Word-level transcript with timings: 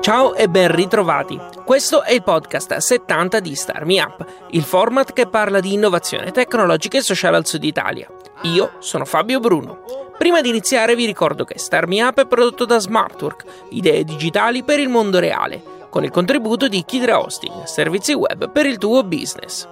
Ciao 0.00 0.34
e 0.34 0.48
ben 0.48 0.74
ritrovati. 0.74 1.38
Questo 1.62 2.02
è 2.02 2.12
il 2.12 2.22
podcast 2.22 2.74
70 2.74 3.38
di 3.38 3.54
Star 3.54 3.84
Me 3.84 4.00
Up, 4.00 4.24
il 4.52 4.62
format 4.62 5.12
che 5.12 5.28
parla 5.28 5.60
di 5.60 5.74
innovazione 5.74 6.30
tecnologica 6.30 6.96
e 6.96 7.02
sociale 7.02 7.36
al 7.36 7.46
sud 7.46 7.62
Italia. 7.64 8.08
Io 8.44 8.72
sono 8.78 9.04
Fabio 9.04 9.40
Bruno. 9.40 9.82
Prima 10.16 10.40
di 10.40 10.48
iniziare 10.48 10.96
vi 10.96 11.04
ricordo 11.04 11.44
che 11.44 11.58
Star 11.58 11.86
Me 11.86 12.02
Up 12.02 12.18
è 12.18 12.26
prodotto 12.26 12.64
da 12.64 12.78
Smartwork, 12.78 13.44
idee 13.70 14.02
digitali 14.02 14.62
per 14.62 14.80
il 14.80 14.88
mondo 14.88 15.18
reale, 15.18 15.62
con 15.90 16.02
il 16.02 16.10
contributo 16.10 16.66
di 16.66 16.82
Kidra 16.86 17.20
Hosting, 17.20 17.64
servizi 17.64 18.14
web 18.14 18.50
per 18.50 18.64
il 18.64 18.78
tuo 18.78 19.04
business. 19.04 19.68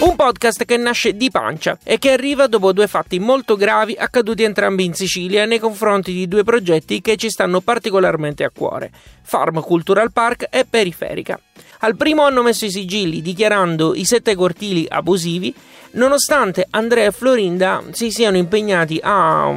Un 0.00 0.16
podcast 0.16 0.64
che 0.64 0.78
nasce 0.78 1.14
di 1.14 1.30
pancia 1.30 1.76
e 1.84 1.98
che 1.98 2.12
arriva 2.12 2.46
dopo 2.46 2.72
due 2.72 2.86
fatti 2.86 3.18
molto 3.18 3.54
gravi 3.54 3.94
accaduti 3.98 4.42
entrambi 4.42 4.86
in 4.86 4.94
Sicilia 4.94 5.44
nei 5.44 5.58
confronti 5.58 6.14
di 6.14 6.26
due 6.26 6.42
progetti 6.42 7.02
che 7.02 7.18
ci 7.18 7.28
stanno 7.28 7.60
particolarmente 7.60 8.42
a 8.42 8.50
cuore, 8.50 8.90
Farm 9.20 9.60
Cultural 9.60 10.10
Park 10.10 10.46
e 10.50 10.64
Periferica. 10.64 11.38
Al 11.80 11.96
primo 11.96 12.22
hanno 12.22 12.42
messo 12.42 12.64
i 12.64 12.70
sigilli 12.70 13.20
dichiarando 13.20 13.94
i 13.94 14.06
sette 14.06 14.34
cortili 14.34 14.86
abusivi, 14.88 15.54
nonostante 15.92 16.66
Andrea 16.70 17.08
e 17.08 17.12
Florinda 17.12 17.82
si 17.90 18.10
siano 18.10 18.38
impegnati 18.38 18.98
a, 19.02 19.54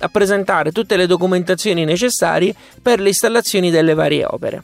a 0.00 0.08
presentare 0.08 0.72
tutte 0.72 0.96
le 0.96 1.06
documentazioni 1.06 1.84
necessarie 1.84 2.54
per 2.82 3.00
le 3.00 3.08
installazioni 3.08 3.70
delle 3.70 3.94
varie 3.94 4.24
opere. 4.24 4.62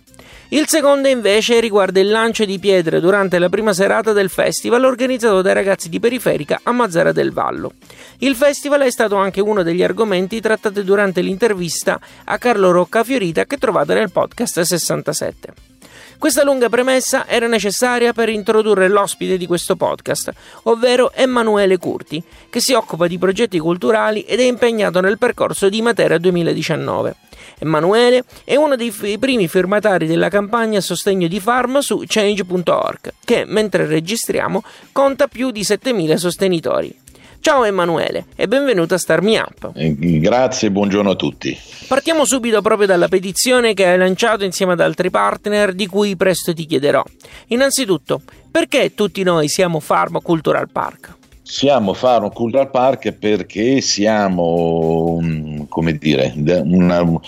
Il 0.51 0.69
secondo 0.69 1.09
invece 1.09 1.59
riguarda 1.59 1.99
il 1.99 2.09
lancio 2.09 2.45
di 2.45 2.61
pietre 2.61 3.01
durante 3.01 3.39
la 3.41 3.49
prima 3.49 3.73
serata 3.73 4.13
del 4.13 4.29
festival 4.29 4.85
organizzato 4.85 5.43
dai 5.43 5.55
ragazzi 5.55 5.89
di 5.89 5.99
Periferica 5.99 6.61
a 6.63 6.71
Mazzara 6.71 7.11
del 7.11 7.33
Vallo. 7.33 7.73
Il 8.19 8.37
festival 8.37 8.83
è 8.83 8.91
stato 8.91 9.17
anche 9.17 9.41
uno 9.41 9.65
degli 9.65 9.83
argomenti 9.83 10.41
trattati 10.41 10.85
durante 10.85 11.21
l'intervista 11.21 11.99
a 12.25 12.39
Carlo 12.39 12.71
Rocca 12.71 13.03
Fiorita 13.03 13.45
che 13.45 13.57
trovate 13.57 13.95
nel 13.95 14.13
podcast 14.13 14.61
67. 14.61 15.76
Questa 16.19 16.43
lunga 16.45 16.69
premessa 16.69 17.27
era 17.27 17.47
necessaria 17.47 18.13
per 18.13 18.29
introdurre 18.31 18.89
l'ospite 18.89 19.37
di 19.37 19.47
questo 19.47 19.77
podcast, 19.77 20.33
ovvero 20.65 21.13
Emanuele 21.13 21.77
Curti, 21.77 22.23
che 22.49 22.61
si 22.61 22.73
occupa 22.73 23.07
di 23.07 23.19
progetti 23.19 23.59
culturali 23.59 24.23
ed 24.23 24.41
è 24.41 24.45
impegnato 24.45 25.01
nel 25.01 25.19
percorso 25.19 25.69
di 25.69 25.83
Matera 25.83 26.19
2019. 26.19 27.17
Emanuele 27.59 28.25
è 28.45 28.57
uno 28.57 28.77
dei 28.77 28.91
f- 28.91 29.19
primi 29.19 29.49
firmatari 29.49 30.07
della 30.07 30.29
campagna 30.29 30.79
a 30.79 30.83
sostegno 30.83 31.27
di 31.27 31.41
Farm 31.41 31.79
su 31.79 32.03
change.org, 32.07 33.15
che 33.25 33.45
mentre 33.47 33.87
registriamo 33.87 34.63
conta 34.93 35.27
più 35.27 35.51
di 35.51 35.65
7000 35.65 36.17
sostenitori. 36.17 36.95
Ciao 37.41 37.65
Emanuele 37.65 38.25
e 38.35 38.49
benvenuto 38.49 38.95
a 38.95 38.99
Star 38.99 39.23
Me 39.23 39.39
Up. 39.39 39.71
Eh, 39.75 39.95
Grazie 40.19 40.69
e 40.69 40.71
buongiorno 40.73 41.11
a 41.11 41.15
tutti. 41.15 41.57
Partiamo 41.87 42.25
subito 42.25 42.61
proprio 42.61 42.89
dalla 42.89 43.07
petizione 43.09 43.73
che 43.73 43.87
hai 43.87 43.97
lanciato 43.99 44.45
insieme 44.45 44.73
ad 44.73 44.81
altri 44.81 45.11
partner 45.11 45.73
di 45.73 45.87
cui 45.87 46.17
presto 46.17 46.53
ti 46.53 46.67
chiederò. 46.67 47.03
Innanzitutto, 47.49 48.21
perché 48.51 48.95
tutti 48.95 49.23
noi 49.23 49.49
siamo 49.49 49.79
Farm 49.79 50.21
Cultural 50.23 50.69
Park? 50.71 51.15
Siamo 51.43 51.93
Faro 51.95 52.31
Cultural 52.31 52.71
Park 52.71 53.13
perché 53.13 53.81
siamo, 53.81 55.13
un- 55.21 55.67
come 55.69 55.97
dire, 55.97 56.33
una- 56.37 57.03
un 57.03 57.21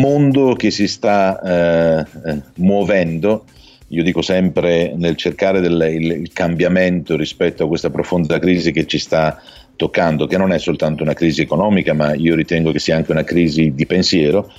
mondo 0.00 0.54
che 0.54 0.72
si 0.72 0.88
sta 0.88 1.40
eh, 1.40 2.04
eh, 2.30 2.40
muovendo. 2.56 3.44
Io 3.92 4.02
dico 4.04 4.22
sempre 4.22 4.92
nel 4.96 5.16
cercare 5.16 5.60
del, 5.60 5.84
il, 5.92 6.10
il 6.12 6.32
cambiamento 6.32 7.16
rispetto 7.16 7.64
a 7.64 7.68
questa 7.68 7.90
profonda 7.90 8.38
crisi 8.38 8.70
che 8.72 8.86
ci 8.86 8.98
sta 8.98 9.40
toccando, 9.80 10.26
che 10.26 10.36
non 10.36 10.52
è 10.52 10.58
soltanto 10.58 11.02
una 11.02 11.14
crisi 11.14 11.40
economica, 11.40 11.94
ma 11.94 12.12
io 12.12 12.34
ritengo 12.34 12.70
che 12.70 12.78
sia 12.78 12.96
anche 12.96 13.12
una 13.12 13.24
crisi 13.24 13.72
di 13.74 13.86
pensiero. 13.86 14.52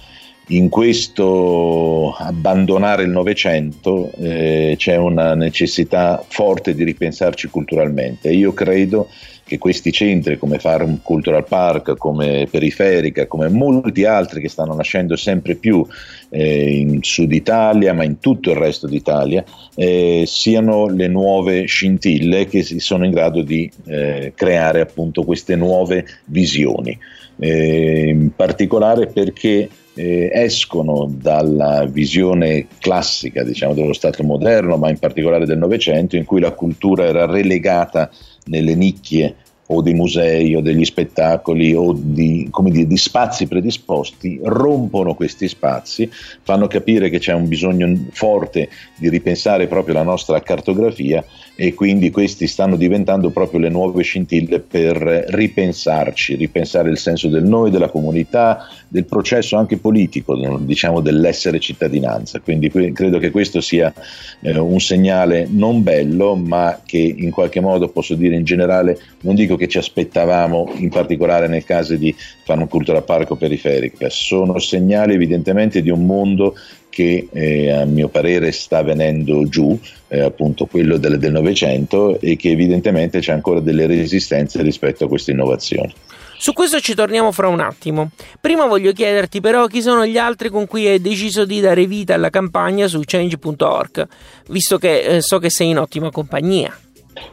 In 0.48 0.68
questo 0.68 2.16
abbandonare 2.18 3.04
il 3.04 3.12
Novecento 3.12 4.12
eh, 4.18 4.74
c'è 4.76 4.96
una 4.96 5.36
necessità 5.36 6.26
forte 6.28 6.74
di 6.74 6.84
ripensarci 6.84 7.50
culturalmente. 7.50 8.32
Io 8.32 8.52
credo 8.54 9.10
che 9.52 9.58
questi 9.58 9.92
centri 9.92 10.38
come 10.38 10.60
Farm 10.60 11.02
Cultural 11.02 11.46
Park, 11.46 11.98
come 11.98 12.48
Periferica, 12.50 13.28
come 13.28 13.50
molti 13.50 14.06
altri 14.06 14.40
che 14.40 14.48
stanno 14.48 14.74
nascendo 14.74 15.18
sempre 15.18 15.56
più 15.56 15.86
eh, 16.30 16.78
in 16.78 17.00
Sud 17.02 17.34
Italia, 17.34 17.94
ma 17.94 18.06
in 18.06 18.20
tutto 18.20 18.52
il 18.52 18.56
resto 18.56 18.88
d'Italia, 18.88 19.44
eh, 19.76 20.24
siano 20.26 20.88
le 20.88 21.08
nuove 21.10 21.66
scintille 21.66 22.46
che 22.46 22.64
sono 22.64 23.04
in 23.04 23.12
grado 23.12 23.42
di 23.42 23.70
eh, 23.88 24.32
creare 24.34 24.80
appunto 24.80 25.24
queste 25.24 25.58
nuove 25.58 26.06
visioni. 26.28 26.98
Eh, 27.38 28.08
in 28.08 28.34
particolare 28.34 29.08
perché 29.08 29.68
eh, 29.96 30.30
escono 30.34 31.12
dalla 31.14 31.86
visione 31.86 32.68
classica 32.80 33.44
diciamo, 33.44 33.74
dello 33.74 33.92
Stato 33.92 34.24
moderno, 34.24 34.78
ma 34.78 34.90
in 34.90 34.98
particolare 34.98 35.46
del 35.46 35.58
Novecento, 35.58 36.16
in 36.16 36.24
cui 36.24 36.40
la 36.40 36.52
cultura 36.52 37.04
era 37.04 37.26
relegata 37.26 38.10
nelle 38.46 38.76
nicchie 38.76 39.36
o 39.74 39.82
dei 39.82 39.94
musei 39.94 40.54
o 40.56 40.62
degli 40.62 40.84
spettacoli 40.84 41.74
o 41.74 41.94
di, 41.98 42.50
dire, 42.66 42.88
di 42.88 42.98
spazi 42.98 43.48
predisposti, 43.48 44.40
rompono 44.44 45.14
questi 45.14 45.48
spazi, 45.48 46.10
fanno 46.44 46.68
capire 46.68 47.10
che 47.10 47.20
c'è 47.20 47.34
un 47.34 47.48
bisogno 47.48 48.08
forte 48.12 48.70
di 48.98 49.10
ripensare 49.10 49.68
proprio 49.68 49.96
la 49.96 50.04
nostra 50.04 50.42
cartografia 50.42 51.24
e 51.56 51.74
quindi 51.74 52.10
questi 52.12 52.48
stanno 52.48 52.76
diventando 52.76 53.30
proprio 53.30 53.60
le 53.60 53.70
nuove 53.70 54.04
scintille 54.04 54.60
per 54.60 54.96
ripensarci, 55.28 56.36
ripensare 56.36 56.90
il 56.90 56.98
senso 56.98 57.28
del 57.28 57.44
noi, 57.44 57.70
della 57.70 57.90
comunità, 57.90 58.68
del 58.88 59.06
processo 59.06 59.58
anche 59.58 59.78
politico, 59.78 60.36
diciamo 60.60 61.02
dell'essere 61.02 61.60
cittadinanza. 61.60 62.40
Quindi 62.40 62.70
credo 62.70 63.20
che 63.20 63.30
questo 63.30 63.62
sia 63.62 63.94
eh, 64.42 64.58
un 64.58 64.80
segnale 64.80 65.48
non 65.50 65.84
bello, 65.84 66.36
ma 66.36 66.82
che 66.86 66.98
in 66.98 67.32
qualche 67.32 67.60
modo 67.62 67.90
posso 67.90 68.16
dire 68.16 68.36
in 68.36 68.44
generale, 68.44 69.00
non 69.22 69.36
dico 69.36 69.56
che 69.62 69.68
ci 69.68 69.78
aspettavamo, 69.78 70.74
in 70.78 70.90
particolare 70.90 71.48
nel 71.48 71.64
caso 71.64 71.96
di 71.96 72.16
Farm 72.46 72.68
Cultural 72.68 73.04
Parco 73.04 73.36
Periferica, 73.36 74.10
sono 74.10 74.58
segnali 74.58 75.14
evidentemente 75.14 75.84
di 75.84 75.92
un 75.92 76.04
mondo 76.04 76.56
che 76.90 77.28
eh, 77.32 77.70
a 77.70 77.86
mio 77.86 78.08
parere 78.08 78.52
sta 78.52 78.82
venendo 78.82 79.48
giù, 79.48 79.80
eh, 80.08 80.22
appunto 80.22 80.66
quello 80.66 80.98
del 80.98 81.20
del 81.20 81.32
Novecento, 81.32 82.20
e 82.20 82.38
che 82.38 82.50
evidentemente 82.50 83.20
c'è 83.20 83.34
ancora 83.34 83.60
delle 83.60 83.86
resistenze 83.86 84.64
rispetto 84.64 85.06
a 85.06 85.08
queste 85.08 85.30
innovazioni. 85.30 85.94
Su 86.40 86.54
questo 86.54 86.80
ci 86.80 86.96
torniamo 86.96 87.32
fra 87.32 87.48
un 87.48 87.60
attimo. 87.60 88.10
Prima 88.40 88.66
voglio 88.66 88.94
chiederti 88.94 89.42
però 89.42 89.68
chi 89.68 89.84
sono 89.84 90.08
gli 90.08 90.18
altri 90.18 90.50
con 90.50 90.66
cui 90.66 90.88
hai 90.88 91.00
deciso 91.00 91.46
di 91.46 91.60
dare 91.60 91.86
vita 91.86 92.16
alla 92.16 92.32
campagna 92.32 92.88
su 92.88 93.00
change.org, 93.06 94.08
visto 94.48 94.80
che 94.80 95.02
eh, 95.02 95.22
so 95.22 95.38
che 95.38 95.52
sei 95.52 95.70
in 95.70 95.78
ottima 95.78 96.10
compagnia. 96.10 96.76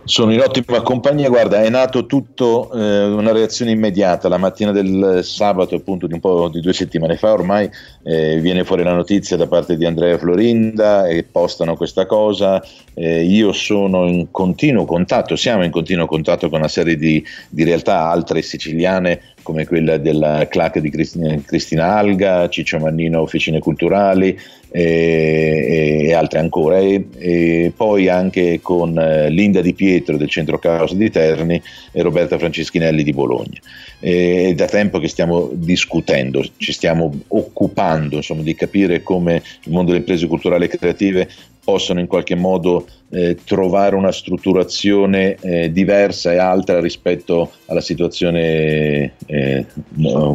Sono 0.05 0.33
in 0.33 0.41
ottima 0.41 0.81
compagnia, 0.81 1.29
guarda, 1.29 1.63
è 1.63 1.69
nato 1.69 2.07
tutto 2.07 2.73
eh, 2.73 3.05
una 3.05 3.33
reazione 3.33 3.73
immediata. 3.73 4.29
La 4.29 4.39
mattina 4.39 4.73
del 4.73 5.21
sabato, 5.23 5.75
appunto, 5.75 6.07
di 6.07 6.15
un 6.15 6.21
po' 6.21 6.49
di 6.49 6.61
due 6.61 6.73
settimane 6.73 7.17
fa, 7.17 7.33
ormai 7.33 7.69
eh, 8.05 8.39
viene 8.41 8.65
fuori 8.65 8.83
la 8.83 8.95
notizia 8.95 9.37
da 9.37 9.47
parte 9.47 9.77
di 9.77 9.85
Andrea 9.85 10.17
Florinda 10.17 11.07
e 11.07 11.25
postano 11.25 11.77
questa 11.77 12.07
cosa. 12.07 12.63
Eh, 12.95 13.25
io 13.25 13.53
sono 13.53 14.07
in 14.07 14.31
continuo 14.31 14.87
contatto, 14.87 15.37
siamo 15.37 15.65
in 15.65 15.71
continuo 15.71 16.07
contatto 16.07 16.49
con 16.49 16.59
una 16.61 16.69
serie 16.69 16.97
di, 16.97 17.23
di 17.51 17.65
realtà 17.65 18.09
altre 18.09 18.41
siciliane 18.43 19.21
come 19.43 19.67
quella 19.67 19.97
della 19.99 20.47
CLAC 20.49 20.79
di 20.79 20.91
Cristina, 20.91 21.35
Cristina 21.45 21.97
Alga, 21.97 22.49
Ciccio 22.49 22.79
Mannino 22.79 23.21
Officine 23.21 23.61
Culturali 23.61 24.39
e, 24.71 26.07
e 26.07 26.13
altre 26.13 26.39
ancora 26.39 26.79
e, 26.79 27.07
e 27.19 27.73
poi 27.75 28.09
anche 28.09 28.61
con 28.61 28.99
eh, 28.99 29.31
Linda 29.31 29.61
Di 29.61 29.75
Pietro 29.75 30.17
del 30.17 30.29
Centro 30.29 30.59
Caos 30.59 30.95
di 30.95 31.11
Terni 31.11 31.61
e 31.93 32.03
Roberta 32.03 32.39
Franceschinelli 32.39 33.03
di 33.03 33.13
Bologna. 33.13 33.59
È 34.01 34.53
da 34.55 34.67
tempo 34.67 34.99
che 34.99 35.09
stiamo 35.09 35.51
discutendo, 35.53 36.45
ci 36.57 36.73
stiamo 36.73 37.13
occupando 37.29 38.17
insomma, 38.17 38.43
di 38.43 38.55
capire 38.55 39.03
come 39.03 39.43
il 39.65 39.73
mondo 39.73 39.91
delle 39.91 39.99
imprese 39.99 40.27
culturali 40.27 40.67
e 40.67 40.69
creative 40.69 41.29
possono 41.69 42.01
in 42.01 42.07
qualche 42.07 42.35
modo 42.35 42.87
eh, 43.11 43.37
trovare 43.45 43.95
una 43.95 44.11
strutturazione 44.11 45.35
eh, 45.35 45.71
diversa 45.71 46.33
e 46.33 46.39
altra 46.39 46.81
rispetto 46.81 47.51
alla 47.67 47.83
situazione 47.83 49.13
eh, 49.27 49.67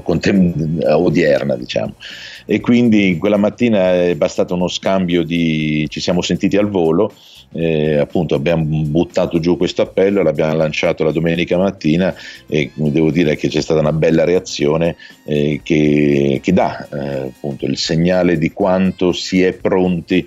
contem- 0.03 0.83
odierna, 0.85 1.55
diciamo. 1.55 1.95
E 2.45 2.59
quindi 2.59 3.17
quella 3.17 3.37
mattina 3.37 3.95
è 3.95 4.13
bastato 4.13 4.53
uno 4.53 4.67
scambio 4.67 5.23
di 5.23 5.87
ci 5.89 5.99
siamo 5.99 6.21
sentiti 6.21 6.55
al 6.55 6.69
volo 6.69 7.11
eh, 7.53 7.97
appunto 7.97 8.35
abbiamo 8.35 8.63
buttato 8.65 9.39
giù 9.39 9.57
questo 9.57 9.83
appello, 9.83 10.23
l'abbiamo 10.23 10.55
lanciato 10.55 11.03
la 11.03 11.11
domenica 11.11 11.57
mattina 11.57 12.13
e 12.47 12.71
devo 12.73 13.11
dire 13.11 13.35
che 13.35 13.47
c'è 13.47 13.61
stata 13.61 13.79
una 13.79 13.93
bella 13.93 14.23
reazione 14.23 14.95
eh, 15.25 15.61
che, 15.63 16.39
che, 16.41 16.53
dà 16.53 16.87
eh, 16.91 17.17
appunto 17.27 17.65
il 17.65 17.77
segnale 17.77 18.37
di 18.37 18.51
quanto 18.51 19.13
si 19.13 19.41
è 19.41 19.53
pronti 19.53 20.25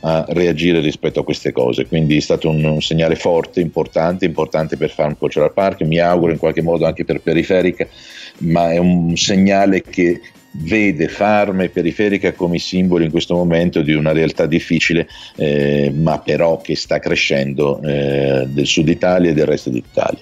a 0.00 0.24
reagire 0.28 0.80
rispetto 0.80 1.20
a 1.20 1.24
queste 1.24 1.52
cose. 1.52 1.86
Quindi 1.86 2.16
è 2.16 2.20
stato 2.20 2.48
un, 2.48 2.64
un, 2.64 2.80
segnale 2.80 3.16
forte, 3.16 3.60
importante, 3.60 4.24
importante 4.24 4.76
per 4.76 4.90
Farm 4.90 5.16
Cultural 5.16 5.52
Park, 5.52 5.82
mi 5.82 5.98
auguro 5.98 6.32
in 6.32 6.38
qualche 6.38 6.62
modo 6.62 6.86
anche 6.86 7.04
per 7.04 7.20
Periferica, 7.20 7.86
ma 8.38 8.70
è 8.72 8.78
un 8.78 9.16
segnale 9.16 9.82
che 9.82 10.20
vede 10.50 11.08
Farm 11.08 11.60
e 11.60 11.68
Periferica 11.68 12.32
come 12.32 12.58
simboli 12.58 13.04
in 13.04 13.10
questo 13.10 13.34
momento 13.34 13.82
di 13.82 13.92
una 13.92 14.12
realtà 14.12 14.46
difficile, 14.46 15.08
eh, 15.36 15.92
ma 15.94 16.18
però 16.18 16.58
che 16.58 16.74
sta 16.74 16.98
crescendo 16.98 17.80
eh, 17.82 18.44
del 18.46 18.66
sud 18.66 18.88
Italia 18.88 19.30
e 19.30 19.34
del 19.34 19.46
resto 19.46 19.70
d'Italia. 19.70 20.20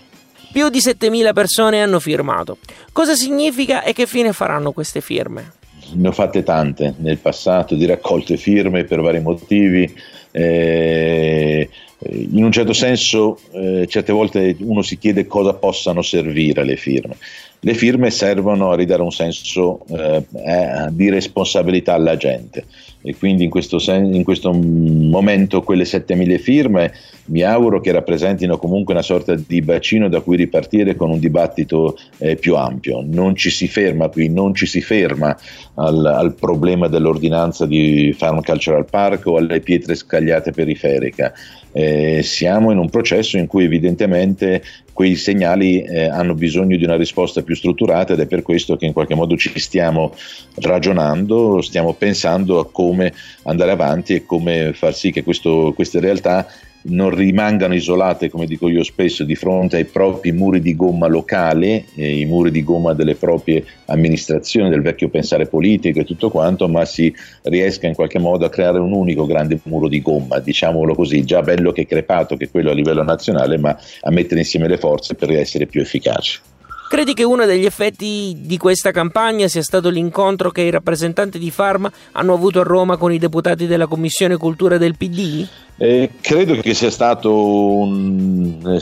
Più 0.52 0.68
di 0.70 0.78
7.000 0.78 1.32
persone 1.34 1.82
hanno 1.82 2.00
firmato. 2.00 2.58
Cosa 2.92 3.14
significa 3.14 3.82
e 3.82 3.92
che 3.92 4.06
fine 4.06 4.32
faranno 4.32 4.72
queste 4.72 5.02
firme? 5.02 5.52
Ne 5.92 6.08
ho 6.08 6.12
fatte 6.12 6.42
tante 6.42 6.94
nel 6.98 7.18
passato 7.18 7.74
di 7.74 7.86
raccolte 7.86 8.36
firme 8.36 8.84
per 8.84 9.00
vari 9.00 9.20
motivi. 9.20 9.92
Eh, 10.30 11.68
in 12.08 12.44
un 12.44 12.52
certo 12.52 12.72
senso, 12.72 13.38
eh, 13.52 13.86
certe 13.88 14.12
volte 14.12 14.56
uno 14.60 14.82
si 14.82 14.98
chiede 14.98 15.26
cosa 15.26 15.54
possano 15.54 16.02
servire 16.02 16.64
le 16.64 16.76
firme. 16.76 17.16
Le 17.60 17.74
firme 17.74 18.10
servono 18.10 18.70
a 18.70 18.76
ridare 18.76 19.02
un 19.02 19.12
senso 19.12 19.84
eh, 19.88 20.24
eh 20.32 20.88
di 20.90 21.08
responsabilità 21.08 21.94
alla 21.94 22.16
gente 22.16 22.66
e 23.06 23.14
quindi 23.16 23.44
in 23.44 23.50
questo, 23.50 23.78
sen- 23.78 24.12
in 24.12 24.24
questo 24.24 24.52
momento 24.52 25.62
quelle 25.62 25.84
7.000 25.84 26.38
firme 26.38 26.92
mi 27.26 27.42
auguro 27.42 27.80
che 27.80 27.92
rappresentino 27.92 28.58
comunque 28.58 28.94
una 28.94 29.02
sorta 29.02 29.36
di 29.36 29.62
bacino 29.62 30.08
da 30.08 30.20
cui 30.20 30.36
ripartire 30.36 30.96
con 30.96 31.10
un 31.10 31.20
dibattito 31.20 31.96
eh, 32.18 32.34
più 32.34 32.56
ampio. 32.56 33.04
Non 33.06 33.36
ci 33.36 33.50
si 33.50 33.68
ferma 33.68 34.08
qui, 34.08 34.28
non 34.28 34.54
ci 34.54 34.66
si 34.66 34.80
ferma 34.80 35.36
al, 35.74 36.04
al, 36.04 36.34
problema 36.34 36.88
dell'ordinanza 36.88 37.64
di 37.64 38.12
Farm 38.16 38.42
Cultural 38.42 38.86
Park 38.86 39.26
o 39.26 39.36
alle 39.36 39.60
pietre 39.60 39.94
scagliate 39.94 40.50
periferiche. 40.50 41.32
Eh, 41.70 42.22
siamo 42.24 42.72
in 42.72 42.78
un 42.78 42.90
processo 42.90 43.38
in 43.38 43.46
cui 43.46 43.64
evidentemente 43.64 44.62
quei 44.96 45.14
segnali 45.14 45.82
eh, 45.82 46.06
hanno 46.06 46.32
bisogno 46.32 46.74
di 46.78 46.84
una 46.84 46.96
risposta 46.96 47.42
più 47.42 47.54
strutturata 47.54 48.14
ed 48.14 48.20
è 48.20 48.26
per 48.26 48.40
questo 48.40 48.78
che 48.78 48.86
in 48.86 48.94
qualche 48.94 49.14
modo 49.14 49.36
ci 49.36 49.52
stiamo 49.58 50.14
ragionando, 50.54 51.60
stiamo 51.60 51.92
pensando 51.92 52.58
a 52.60 52.66
come 52.66 53.12
andare 53.42 53.72
avanti 53.72 54.14
e 54.14 54.24
come 54.24 54.72
far 54.72 54.94
sì 54.94 55.12
che 55.12 55.22
questo, 55.22 55.74
queste 55.76 56.00
realtà 56.00 56.46
non 56.88 57.10
rimangano 57.10 57.74
isolate, 57.74 58.30
come 58.30 58.46
dico 58.46 58.68
io 58.68 58.82
spesso, 58.82 59.24
di 59.24 59.34
fronte 59.34 59.76
ai 59.76 59.84
propri 59.84 60.32
muri 60.32 60.60
di 60.60 60.74
gomma 60.76 61.06
locali, 61.06 61.84
eh, 61.94 62.18
i 62.20 62.24
muri 62.24 62.50
di 62.50 62.62
gomma 62.62 62.92
delle 62.92 63.14
proprie 63.14 63.64
amministrazioni, 63.86 64.68
del 64.68 64.82
vecchio 64.82 65.08
pensare 65.08 65.46
politico 65.46 66.00
e 66.00 66.04
tutto 66.04 66.30
quanto, 66.30 66.68
ma 66.68 66.84
si 66.84 67.14
riesca 67.42 67.86
in 67.86 67.94
qualche 67.94 68.18
modo 68.18 68.44
a 68.44 68.50
creare 68.50 68.78
un 68.78 68.92
unico 68.92 69.26
grande 69.26 69.58
muro 69.64 69.88
di 69.88 70.00
gomma, 70.02 70.38
diciamolo 70.38 70.94
così, 70.94 71.24
già 71.24 71.42
bello 71.42 71.72
che 71.72 71.86
crepato 71.86 72.36
che 72.36 72.50
quello 72.50 72.70
a 72.70 72.74
livello 72.74 73.02
nazionale, 73.02 73.58
ma 73.58 73.76
a 74.00 74.10
mettere 74.10 74.40
insieme 74.40 74.68
le 74.68 74.78
forze 74.78 75.14
per 75.14 75.30
essere 75.30 75.66
più 75.66 75.80
efficaci. 75.80 76.40
Credi 76.88 77.14
che 77.14 77.24
uno 77.24 77.46
degli 77.46 77.64
effetti 77.64 78.36
di 78.38 78.56
questa 78.58 78.92
campagna 78.92 79.48
sia 79.48 79.62
stato 79.62 79.88
l'incontro 79.88 80.50
che 80.50 80.62
i 80.62 80.70
rappresentanti 80.70 81.38
di 81.38 81.50
Pharma 81.50 81.90
hanno 82.12 82.32
avuto 82.32 82.60
a 82.60 82.62
Roma 82.62 82.96
con 82.96 83.12
i 83.12 83.18
deputati 83.18 83.66
della 83.66 83.86
Commissione 83.86 84.36
Cultura 84.36 84.78
del 84.78 84.96
PD? 84.96 85.46
Eh, 85.78 86.10
credo 86.20 86.54
che 86.56 86.74
sia 86.74 86.90
stato, 86.90 87.32
un, 87.32 88.80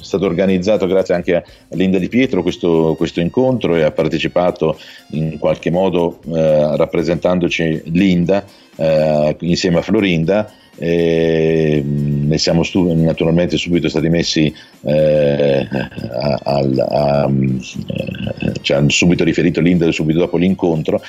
è 0.00 0.04
stato 0.04 0.24
organizzato 0.24 0.86
grazie 0.86 1.14
anche 1.14 1.36
a 1.36 1.44
Linda 1.70 1.98
Di 1.98 2.08
Pietro 2.08 2.42
questo, 2.42 2.94
questo 2.96 3.20
incontro 3.20 3.76
e 3.76 3.82
ha 3.82 3.90
partecipato 3.90 4.78
in 5.10 5.38
qualche 5.38 5.70
modo 5.70 6.20
eh, 6.32 6.76
rappresentandoci 6.76 7.82
Linda 7.86 8.44
eh, 8.76 9.36
insieme 9.40 9.78
a 9.78 9.82
Florinda 9.82 10.50
e 10.82 11.82
ne 11.84 12.38
siamo 12.38 12.62
stu- 12.62 12.90
naturalmente 12.94 13.58
subito 13.58 13.90
stati 13.90 14.08
messi 14.08 14.52
eh, 14.82 15.68
a, 15.70 16.40
a, 16.42 16.60
a, 16.88 17.30
eh, 17.30 18.52
ci 18.62 18.72
hanno 18.72 18.88
subito 18.88 19.22
riferito 19.22 19.60
Linda 19.60 19.90
subito 19.92 20.20
dopo 20.20 20.38
l'incontro. 20.38 21.02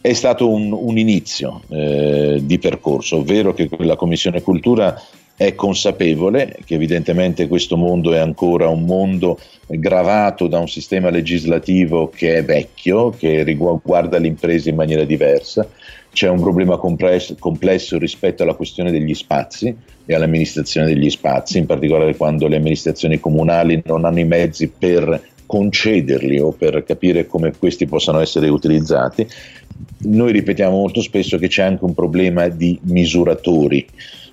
È 0.00 0.14
stato 0.14 0.48
un, 0.48 0.72
un 0.72 0.96
inizio 0.96 1.60
eh, 1.68 2.40
di 2.42 2.58
percorso, 2.58 3.18
ovvero 3.18 3.52
che 3.52 3.68
la 3.80 3.96
Commissione 3.96 4.40
Cultura 4.40 4.98
è 5.40 5.54
consapevole 5.54 6.58
che 6.66 6.74
evidentemente 6.74 7.48
questo 7.48 7.78
mondo 7.78 8.12
è 8.12 8.18
ancora 8.18 8.68
un 8.68 8.84
mondo 8.84 9.38
gravato 9.66 10.46
da 10.48 10.58
un 10.58 10.68
sistema 10.68 11.08
legislativo 11.08 12.10
che 12.14 12.36
è 12.36 12.44
vecchio, 12.44 13.08
che 13.08 13.42
riguarda 13.42 14.18
le 14.18 14.26
imprese 14.26 14.68
in 14.68 14.76
maniera 14.76 15.04
diversa, 15.04 15.66
c'è 16.12 16.28
un 16.28 16.40
problema 16.42 16.76
complesso, 16.76 17.96
rispetto 17.96 18.42
alla 18.42 18.52
questione 18.52 18.90
degli 18.90 19.14
spazi 19.14 19.74
e 20.04 20.14
all'amministrazione 20.14 20.88
degli 20.88 21.08
spazi, 21.08 21.56
in 21.56 21.64
particolare 21.64 22.16
quando 22.16 22.46
le 22.46 22.56
amministrazioni 22.56 23.18
comunali 23.18 23.80
non 23.86 24.04
hanno 24.04 24.18
i 24.18 24.24
mezzi 24.24 24.68
per 24.68 25.22
concederli 25.46 26.38
o 26.38 26.52
per 26.52 26.84
capire 26.84 27.26
come 27.26 27.54
questi 27.58 27.86
possano 27.86 28.20
essere 28.20 28.50
utilizzati. 28.50 29.26
Noi 30.00 30.32
ripetiamo 30.32 30.76
molto 30.76 31.00
spesso 31.00 31.38
che 31.38 31.48
c'è 31.48 31.62
anche 31.62 31.86
un 31.86 31.94
problema 31.94 32.46
di 32.48 32.78
misuratori. 32.82 33.86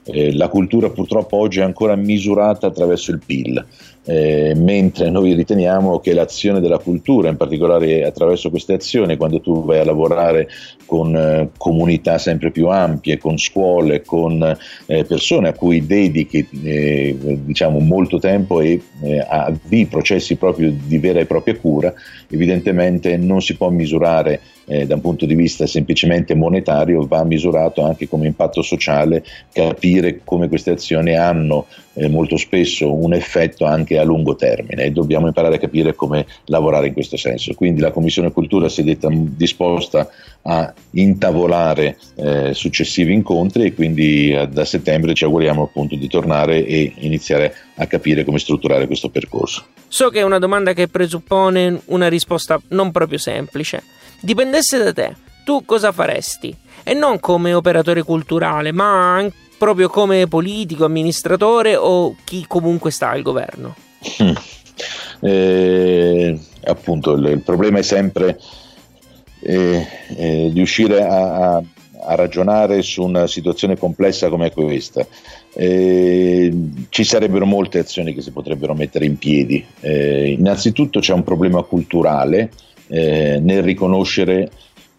Eh, 0.10 0.34
la 0.34 0.48
cultura 0.48 0.90
purtroppo 0.90 1.38
oggi 1.38 1.60
è 1.60 1.64
ancora 1.64 1.96
misurata 1.96 2.68
attraverso 2.68 3.12
il 3.12 3.22
PIL 3.26 3.66
eh, 4.10 4.54
mentre 4.56 5.10
noi 5.10 5.34
riteniamo 5.34 6.00
che 6.00 6.14
l'azione 6.14 6.62
della 6.62 6.78
cultura, 6.78 7.28
in 7.28 7.36
particolare 7.36 8.06
attraverso 8.06 8.50
queste 8.50 8.74
azioni, 8.74 9.18
quando 9.18 9.42
tu 9.42 9.66
vai 9.66 9.80
a 9.80 9.84
lavorare 9.84 10.48
con 10.86 11.14
eh, 11.14 11.50
comunità 11.58 12.18
sempre 12.18 12.52
più 12.52 12.68
ampie, 12.68 13.18
con 13.18 13.38
scuole, 13.38 14.04
con 14.04 14.42
eh, 14.86 15.04
persone 15.04 15.50
a 15.50 15.54
cui 15.54 15.86
dedichi 15.86 16.48
eh, 16.64 17.18
diciamo 17.20 17.80
molto 17.80 18.18
tempo 18.18 18.62
e 18.62 18.82
eh, 19.04 19.20
avvii 19.28 19.88
processi 19.88 20.38
proprio 20.38 20.72
di 20.72 20.98
vera 21.00 21.20
e 21.20 21.26
propria 21.26 21.58
cura, 21.58 21.94
evidentemente 22.30 23.18
non 23.18 23.42
si 23.42 23.58
può 23.58 23.70
misurare 23.70 24.40
eh, 24.68 24.86
da 24.86 24.96
un 24.96 25.02
punto 25.02 25.26
di 25.26 25.34
vista 25.34 25.66
semplicemente 25.66 26.36
monetario, 26.36 27.06
va 27.08 27.24
misurato 27.24 27.84
anche 27.84 28.08
come 28.08 28.28
impatto 28.28 28.62
sociale, 28.62 29.24
capire 29.52 30.22
come 30.24 30.50
queste 30.50 30.72
azioni 30.72 31.16
hanno 31.16 31.66
eh, 31.94 32.10
molto 32.10 32.38
spesso 32.38 32.94
un 32.94 33.14
effetto 33.14 33.66
anche 33.66 33.98
a 33.98 34.04
lungo 34.04 34.36
termine 34.36 34.84
e 34.84 34.92
dobbiamo 34.92 35.28
imparare 35.28 35.56
a 35.56 35.60
capire 35.60 35.96
come 35.96 36.26
lavorare 36.46 36.88
in 36.88 36.94
questo 36.94 37.18
senso. 37.18 37.54
Quindi 37.54 37.82
la 37.82 37.92
Commissione 37.92 38.32
Cultura 38.32 38.70
si 38.70 38.82
è 38.82 38.84
detta 38.84 39.10
disposta 39.12 40.10
a 40.44 40.74
intavolare 40.92 41.98
eh, 42.16 42.54
successivi 42.54 43.14
incontri 43.14 43.66
e 43.66 43.74
quindi 43.74 44.32
eh, 44.32 44.48
da 44.48 44.66
settembre 44.66 45.14
ci 45.14 45.24
auguriamo 45.24 45.64
appunto 45.64 45.96
di 45.96 46.08
tornare 46.08 46.66
e 46.66 46.94
iniziare 47.00 47.54
a 47.76 47.86
capire 47.86 48.24
come 48.24 48.40
strutturare 48.40 48.86
questo 48.86 49.10
percorso. 49.10 49.66
So 49.88 50.10
che 50.10 50.20
è 50.20 50.24
una 50.24 50.40
domanda 50.40 50.74
che 50.74 50.88
presuppone 50.88 51.82
una 51.86 52.10
risposta 52.10 52.60
non 52.70 52.92
proprio 52.92 53.18
semplice. 53.18 53.82
Dipendesse 54.20 54.78
da 54.78 54.94
te, 54.94 55.16
tu 55.44 55.64
cosa 55.66 55.92
faresti? 55.92 56.56
E 56.84 56.94
non 56.94 57.20
come 57.20 57.54
operatore 57.54 58.04
culturale, 58.04 58.72
ma 58.72 59.14
anche 59.14 59.46
proprio 59.58 59.90
come 59.90 60.28
politico, 60.28 60.86
amministratore 60.86 61.76
o 61.76 62.16
chi 62.24 62.46
comunque 62.48 62.92
sta 62.92 63.10
al 63.10 63.22
governo? 63.22 63.76
Eh, 65.20 66.40
appunto, 66.66 67.14
il, 67.14 67.26
il, 67.26 67.42
problema 67.42 67.80
è 67.80 67.82
sempre 67.82 68.40
eh, 69.40 69.88
eh, 70.16 70.52
riuscire 70.54 71.02
a, 71.02 71.56
a, 71.56 71.64
a, 72.06 72.14
ragionare 72.14 72.84
su 72.84 73.02
una 73.02 73.26
situazione 73.26 73.76
complessa 73.76 74.30
come 74.30 74.52
questa. 74.52 75.04
Eh, 75.56 76.54
ci 76.90 77.04
sarebbero 77.04 77.48
molte 77.48 77.80
azioni 77.80 78.14
che 78.14 78.22
si 78.22 78.30
potrebbero 78.30 78.76
mettere 78.76 79.06
in 79.06 79.18
piedi. 79.18 79.66
Eh, 79.80 80.36
innanzitutto 80.38 81.00
c'è 81.00 81.14
un 81.14 81.24
problema 81.24 81.64
culturale 81.64 82.52
eh, 82.88 83.40
nel 83.42 83.64
riconoscere 83.64 84.50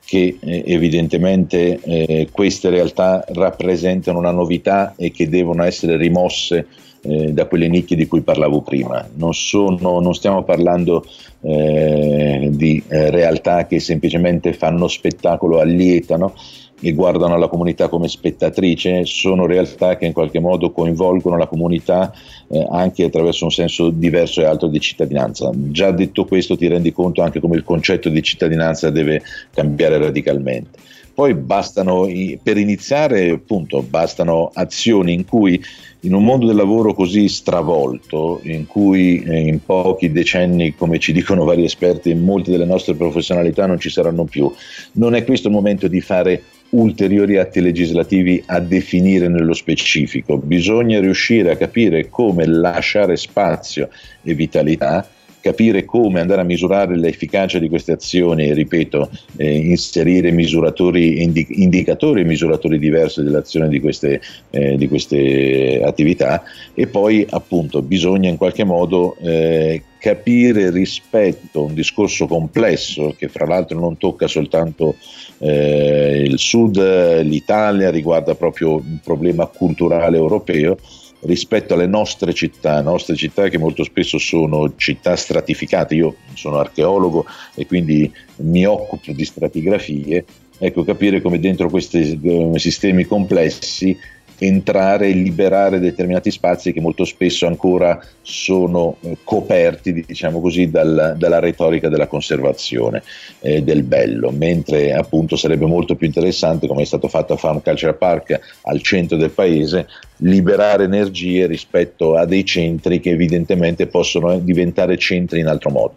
che 0.04 0.38
eh, 0.40 0.62
evidentemente 0.66 1.78
eh, 1.82 2.28
queste 2.32 2.70
realtà 2.70 3.24
rappresentano 3.28 4.18
una 4.18 4.30
novità 4.30 4.94
e 4.96 5.10
che 5.10 5.28
devono 5.28 5.64
essere 5.64 5.98
rimosse 5.98 6.66
eh, 7.02 7.32
da 7.32 7.46
quelle 7.46 7.68
nicchie 7.68 7.96
di 7.96 8.06
cui 8.06 8.22
parlavo 8.22 8.62
prima. 8.62 9.06
Non, 9.14 9.34
sono, 9.34 10.00
non 10.00 10.14
stiamo 10.14 10.44
parlando 10.44 11.04
eh, 11.42 12.48
di 12.50 12.82
eh, 12.88 13.10
realtà 13.10 13.66
che 13.66 13.80
semplicemente 13.80 14.52
fanno 14.54 14.88
spettacolo, 14.88 15.60
allietano, 15.60 16.34
e 16.80 16.92
guardano 16.92 17.36
la 17.36 17.48
comunità 17.48 17.88
come 17.88 18.08
spettatrice, 18.08 19.04
sono 19.04 19.46
realtà 19.46 19.96
che 19.96 20.06
in 20.06 20.12
qualche 20.12 20.40
modo 20.40 20.70
coinvolgono 20.70 21.36
la 21.36 21.46
comunità 21.46 22.12
eh, 22.48 22.66
anche 22.70 23.04
attraverso 23.04 23.44
un 23.44 23.50
senso 23.50 23.90
diverso 23.90 24.40
e 24.40 24.44
altro 24.44 24.68
di 24.68 24.80
cittadinanza. 24.80 25.50
Già 25.54 25.90
detto 25.90 26.24
questo 26.24 26.56
ti 26.56 26.68
rendi 26.68 26.92
conto 26.92 27.22
anche 27.22 27.40
come 27.40 27.56
il 27.56 27.64
concetto 27.64 28.08
di 28.08 28.22
cittadinanza 28.22 28.90
deve 28.90 29.22
cambiare 29.52 29.98
radicalmente. 29.98 30.78
poi 31.18 31.34
bastano, 31.34 32.06
per 32.40 32.58
iniziare, 32.58 33.30
appunto, 33.30 33.82
bastano 33.82 34.50
azioni 34.54 35.14
in 35.14 35.24
cui 35.24 35.60
in 36.02 36.14
un 36.14 36.22
mondo 36.22 36.46
del 36.46 36.54
lavoro 36.54 36.94
così 36.94 37.28
stravolto, 37.28 38.38
in 38.44 38.68
cui 38.68 39.20
eh, 39.24 39.40
in 39.40 39.64
pochi 39.64 40.12
decenni, 40.12 40.76
come 40.76 41.00
ci 41.00 41.12
dicono 41.12 41.44
vari 41.44 41.64
esperti, 41.64 42.14
molte 42.14 42.52
delle 42.52 42.64
nostre 42.64 42.94
professionalità 42.94 43.66
non 43.66 43.80
ci 43.80 43.90
saranno 43.90 44.26
più, 44.26 44.48
non 44.92 45.16
è 45.16 45.24
questo 45.24 45.48
il 45.48 45.54
momento 45.54 45.88
di 45.88 46.00
fare 46.00 46.40
ulteriori 46.70 47.38
atti 47.38 47.60
legislativi 47.60 48.42
a 48.46 48.60
definire 48.60 49.28
nello 49.28 49.54
specifico, 49.54 50.36
bisogna 50.38 51.00
riuscire 51.00 51.50
a 51.50 51.56
capire 51.56 52.08
come 52.08 52.46
lasciare 52.46 53.16
spazio 53.16 53.88
e 54.22 54.34
vitalità 54.34 55.08
capire 55.48 55.86
come 55.86 56.20
andare 56.20 56.42
a 56.42 56.44
misurare 56.44 56.94
l'efficacia 56.94 57.58
di 57.58 57.70
queste 57.70 57.92
azioni, 57.92 58.52
ripeto, 58.52 59.08
eh, 59.36 59.56
inserire 59.56 60.30
misuratori, 60.30 61.22
indi- 61.22 61.46
indicatori 61.62 62.20
e 62.20 62.24
misuratori 62.24 62.78
diversi 62.78 63.22
dell'azione 63.22 63.68
di 63.68 63.80
queste, 63.80 64.20
eh, 64.50 64.76
di 64.76 64.88
queste, 64.88 65.80
attività. 65.82 66.42
E 66.74 66.86
poi 66.86 67.26
appunto 67.30 67.80
bisogna 67.80 68.28
in 68.28 68.36
qualche 68.36 68.64
modo 68.64 69.16
eh, 69.22 69.82
capire 69.98 70.70
rispetto 70.70 71.60
a 71.60 71.64
un 71.64 71.74
discorso 71.74 72.26
complesso 72.26 73.14
che 73.16 73.28
fra 73.28 73.46
l'altro 73.46 73.80
non 73.80 73.96
tocca 73.96 74.26
soltanto 74.26 74.96
eh, 75.38 76.24
il 76.26 76.38
sud, 76.38 77.22
l'Italia, 77.22 77.90
riguarda 77.90 78.34
proprio 78.34 78.74
un 78.74 78.98
problema 79.02 79.46
culturale 79.46 80.18
europeo 80.18 80.76
rispetto 81.20 81.74
alle 81.74 81.86
nostre 81.86 82.32
città, 82.32 82.80
nostre 82.80 83.16
città 83.16 83.48
che 83.48 83.58
molto 83.58 83.84
spesso 83.84 84.18
sono 84.18 84.74
città 84.76 85.16
stratificate, 85.16 85.94
io 85.94 86.16
sono 86.34 86.58
archeologo 86.58 87.24
e 87.54 87.66
quindi 87.66 88.10
mi 88.36 88.66
occupo 88.66 89.12
di 89.12 89.24
stratigrafie, 89.24 90.24
ecco 90.58 90.84
capire 90.84 91.20
come 91.20 91.40
dentro 91.40 91.68
questi 91.68 92.20
eh, 92.22 92.58
sistemi 92.58 93.04
complessi 93.04 93.96
entrare 94.38 95.08
e 95.08 95.12
liberare 95.12 95.80
determinati 95.80 96.30
spazi 96.30 96.72
che 96.72 96.80
molto 96.80 97.04
spesso 97.04 97.46
ancora 97.46 98.00
sono 98.22 98.96
eh, 99.00 99.16
coperti, 99.24 100.04
diciamo 100.06 100.40
così, 100.40 100.70
dal, 100.70 101.14
dalla 101.16 101.38
retorica 101.38 101.88
della 101.88 102.06
conservazione 102.06 103.02
eh, 103.40 103.62
del 103.62 103.82
bello, 103.82 104.30
mentre 104.30 104.92
appunto 104.92 105.36
sarebbe 105.36 105.66
molto 105.66 105.96
più 105.96 106.06
interessante, 106.06 106.66
come 106.66 106.82
è 106.82 106.86
stato 106.86 107.08
fatto 107.08 107.32
a 107.32 107.36
Farm 107.36 107.60
Culture 107.62 107.94
Park 107.94 108.38
al 108.62 108.82
centro 108.82 109.16
del 109.16 109.30
paese, 109.30 109.86
liberare 110.18 110.84
energie 110.84 111.46
rispetto 111.46 112.16
a 112.16 112.24
dei 112.24 112.44
centri 112.44 113.00
che 113.00 113.10
evidentemente 113.10 113.86
possono 113.86 114.38
diventare 114.38 114.96
centri 114.98 115.40
in 115.40 115.46
altro 115.46 115.70
modo. 115.70 115.94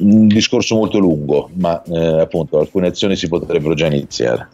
Un 0.00 0.28
discorso 0.28 0.76
molto 0.76 0.98
lungo, 0.98 1.50
ma 1.54 1.82
eh, 1.82 2.20
appunto 2.20 2.58
alcune 2.58 2.88
azioni 2.88 3.16
si 3.16 3.28
potrebbero 3.28 3.74
già 3.74 3.86
iniziare. 3.86 4.48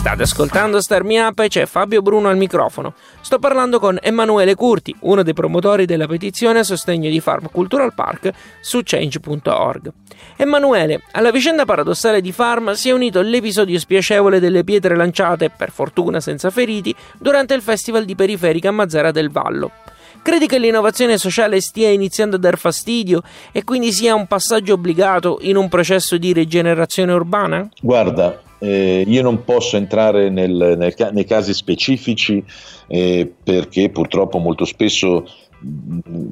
State 0.00 0.22
ascoltando 0.22 0.80
Star 0.80 1.04
Me 1.04 1.20
Up 1.20 1.38
e 1.40 1.48
c'è 1.48 1.66
Fabio 1.66 2.02
Bruno 2.02 2.28
al 2.28 2.36
microfono. 2.36 2.94
Sto 3.20 3.38
parlando 3.38 3.78
con 3.78 3.98
Emanuele 4.02 4.54
Curti, 4.54 4.96
uno 5.00 5.22
dei 5.22 5.34
promotori 5.34 5.84
della 5.86 6.06
petizione 6.06 6.58
a 6.58 6.64
sostegno 6.64 7.08
di 7.08 7.20
Farm 7.20 7.48
Cultural 7.50 7.94
Park 7.94 8.30
su 8.60 8.80
change.org. 8.82 9.92
Emanuele, 10.36 11.02
alla 11.12 11.30
vicenda 11.30 11.64
paradossale 11.64 12.20
di 12.20 12.32
Farm 12.32 12.72
si 12.72 12.88
è 12.88 12.92
unito 12.92 13.20
l'episodio 13.20 13.78
spiacevole 13.78 14.40
delle 14.40 14.64
pietre 14.64 14.96
lanciate, 14.96 15.50
per 15.50 15.70
fortuna 15.70 16.18
senza 16.18 16.50
feriti, 16.50 16.94
durante 17.18 17.54
il 17.54 17.62
festival 17.62 18.04
di 18.04 18.14
periferica 18.14 18.70
a 18.70 18.72
Mazzara 18.72 19.10
del 19.10 19.30
Vallo. 19.30 19.70
Credi 20.22 20.46
che 20.46 20.58
l'innovazione 20.58 21.18
sociale 21.18 21.60
stia 21.60 21.88
iniziando 21.88 22.36
a 22.36 22.40
dar 22.40 22.58
fastidio 22.58 23.22
e 23.52 23.64
quindi 23.64 23.92
sia 23.92 24.14
un 24.14 24.26
passaggio 24.26 24.74
obbligato 24.74 25.38
in 25.42 25.56
un 25.56 25.68
processo 25.68 26.18
di 26.18 26.32
rigenerazione 26.32 27.12
urbana? 27.12 27.68
Guarda, 27.80 28.48
eh, 28.60 29.04
io 29.06 29.22
non 29.22 29.44
posso 29.44 29.76
entrare 29.76 30.30
nel, 30.30 30.76
nel, 30.78 30.94
nei 31.12 31.24
casi 31.24 31.52
specifici 31.54 32.44
eh, 32.86 33.30
perché 33.42 33.90
purtroppo 33.90 34.38
molto 34.38 34.64
spesso 34.64 35.24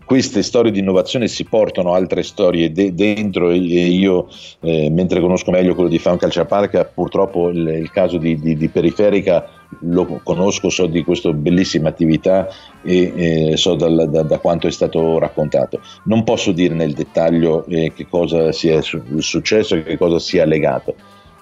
queste 0.06 0.42
storie 0.42 0.72
di 0.72 0.78
innovazione 0.78 1.28
si 1.28 1.44
portano 1.44 1.92
altre 1.92 2.22
storie 2.22 2.72
de- 2.72 2.94
dentro 2.94 3.50
e 3.50 3.56
io 3.56 4.28
eh, 4.60 4.88
mentre 4.90 5.20
conosco 5.20 5.50
meglio 5.50 5.74
quello 5.74 5.90
di 5.90 5.98
Fan 5.98 6.16
Calcia 6.16 6.46
Park 6.46 6.92
purtroppo 6.94 7.50
il, 7.50 7.66
il 7.68 7.90
caso 7.90 8.16
di, 8.16 8.38
di, 8.38 8.56
di, 8.56 8.68
Periferica 8.68 9.46
lo 9.80 10.20
conosco, 10.22 10.70
so 10.70 10.86
di 10.86 11.04
questa 11.04 11.30
bellissima 11.32 11.90
attività 11.90 12.48
e 12.82 13.50
eh, 13.50 13.56
so 13.58 13.74
dal, 13.74 14.08
da, 14.10 14.22
da, 14.22 14.38
quanto 14.38 14.66
è 14.66 14.70
stato 14.70 15.18
raccontato. 15.18 15.82
Non 16.04 16.24
posso 16.24 16.52
dire 16.52 16.74
nel 16.74 16.94
dettaglio 16.94 17.66
eh, 17.66 17.92
che 17.94 18.06
cosa 18.08 18.50
sia 18.50 18.80
su- 18.80 19.02
successo 19.18 19.74
e 19.74 19.82
che 19.82 19.98
cosa 19.98 20.18
sia 20.18 20.46
legato 20.46 20.94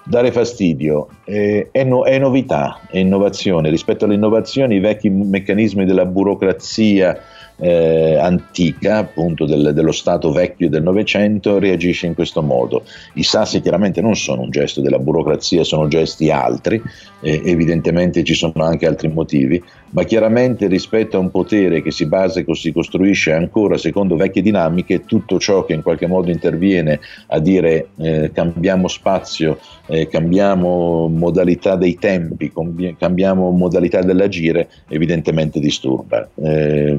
dare 0.07 0.31
fastidio 0.31 1.09
eh, 1.25 1.69
è, 1.71 1.83
no, 1.83 2.05
è, 2.05 2.17
novità, 2.17 2.79
è 2.89 2.97
innovazione. 2.97 3.69
Rispetto 3.69 4.05
alle 4.05 4.15
innovazioni, 4.15 4.75
i 4.75 4.79
vecchi 4.79 5.09
meccanismi 5.09 5.85
della 5.85 6.05
burocrazia 6.05 7.17
eh, 7.57 8.17
antica, 8.17 8.97
appunto 8.97 9.45
del, 9.45 9.71
dello 9.73 9.91
Stato 9.91 10.31
vecchio 10.31 10.69
del 10.69 10.83
Novecento, 10.83 11.59
reagisce 11.59 12.05
in 12.05 12.13
questo 12.13 12.41
modo. 12.41 12.83
I 13.13 13.23
sassi 13.23 13.61
chiaramente 13.61 14.01
non 14.01 14.15
sono 14.15 14.41
un 14.41 14.49
gesto 14.49 14.81
della 14.81 14.99
burocrazia, 14.99 15.63
sono 15.63 15.87
gesti 15.87 16.29
altri, 16.31 16.81
eh, 17.21 17.41
evidentemente 17.45 18.23
ci 18.23 18.33
sono 18.33 18.63
anche 18.63 18.85
altri 18.85 19.07
motivi, 19.07 19.61
ma 19.91 20.03
chiaramente 20.03 20.67
rispetto 20.67 21.17
a 21.17 21.19
un 21.19 21.31
potere 21.31 21.81
che 21.81 21.91
si 21.91 22.05
basa 22.05 22.39
e 22.39 22.45
si 22.55 22.71
costruisce 22.71 23.31
ancora 23.31 23.77
secondo 23.77 24.15
vecchie 24.15 24.41
dinamiche, 24.41 25.05
tutto 25.05 25.39
ciò 25.39 25.65
che 25.65 25.73
in 25.73 25.81
qualche 25.81 26.07
modo 26.07 26.29
interviene 26.29 26.99
a 27.27 27.39
dire 27.39 27.89
eh, 27.97 28.31
cambiamo 28.33 28.87
spazio, 28.87 29.59
eh, 29.87 30.07
cambiamo 30.07 31.07
modalità 31.07 31.75
dei 31.75 31.97
tempi, 31.97 32.51
cambiamo 32.97 33.49
modalità 33.51 34.01
dell'agire, 34.01 34.69
evidentemente 34.89 35.59
disturba. 35.59 36.27
Eh, 36.35 36.97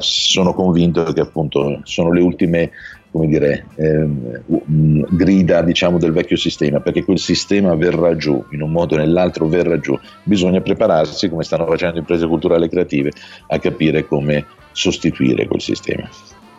sono 0.00 0.52
convinto 0.54 1.04
che 1.12 1.20
appunto 1.20 1.80
sono 1.84 2.12
le 2.12 2.20
ultime 2.20 2.70
come 3.14 3.28
dire, 3.28 3.66
ehm, 3.76 5.06
grida 5.14 5.62
diciamo, 5.62 5.98
del 5.98 6.10
vecchio 6.10 6.36
sistema, 6.36 6.80
perché 6.80 7.04
quel 7.04 7.20
sistema 7.20 7.76
verrà 7.76 8.16
giù, 8.16 8.44
in 8.50 8.60
un 8.60 8.72
modo 8.72 8.96
o 8.96 8.98
nell'altro 8.98 9.46
verrà 9.46 9.78
giù. 9.78 9.96
Bisogna 10.24 10.60
prepararsi, 10.60 11.28
come 11.28 11.44
stanno 11.44 11.64
facendo 11.64 11.98
imprese 11.98 12.26
culturali 12.26 12.64
e 12.64 12.68
creative, 12.68 13.12
a 13.46 13.58
capire 13.60 14.04
come 14.04 14.44
sostituire 14.72 15.46
quel 15.46 15.60
sistema. 15.60 16.10